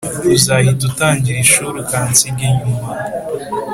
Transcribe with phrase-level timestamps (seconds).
[0.35, 2.89] uzahita utangira ishuri ukansiga inyuma.